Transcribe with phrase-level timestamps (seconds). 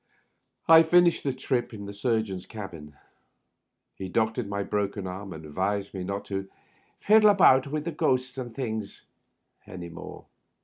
[0.67, 2.95] I finished the trip in the surgeon's cabin.
[3.93, 6.49] He doc tored my broken arm, and advised me not to
[7.01, 9.03] "fiddle about with ghosts and things''
[9.67, 10.25] any more.